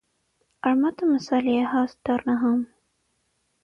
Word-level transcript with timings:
Արմատը 0.69 1.11
մսալի 1.11 1.55
է, 1.59 1.63
հաստ, 1.77 2.03
դառնահամ։ 2.11 2.61